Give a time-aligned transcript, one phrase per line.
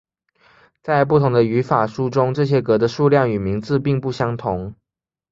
[0.81, 4.73] 在不同的语法书中这些格的数量与名字并不相同。